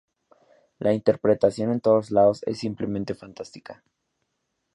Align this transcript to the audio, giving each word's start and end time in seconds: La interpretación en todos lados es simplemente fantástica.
La 0.79 0.93
interpretación 0.93 1.71
en 1.71 1.79
todos 1.79 2.09
lados 2.09 2.41
es 2.47 2.57
simplemente 2.57 3.13
fantástica. 3.13 3.83